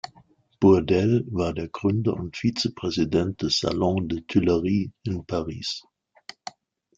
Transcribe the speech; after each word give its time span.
Bourdelle 0.59 1.25
war 1.29 1.53
der 1.53 1.67
Gründer 1.67 2.15
und 2.15 2.35
Vizepräsident 2.35 3.43
des 3.43 3.59
"„Salon 3.59 4.09
des 4.09 4.23
Tuileries“" 4.27 4.89
in 5.03 5.23
Paris. 5.27 5.83